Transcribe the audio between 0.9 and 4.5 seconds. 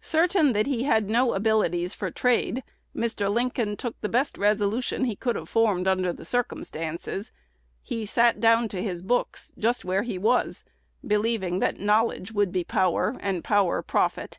no abilities for trade, Mr. Lincoln took the best